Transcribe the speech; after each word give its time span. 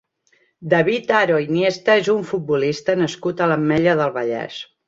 David 0.73 1.11
Haro 1.17 1.35
Iniesta 1.43 1.97
és 2.03 2.11
un 2.15 2.25
futbolista 2.31 2.99
nascut 3.05 3.45
a 3.47 3.51
l'Ametlla 3.53 3.99
del 4.01 4.15
Vallès. 4.21 4.61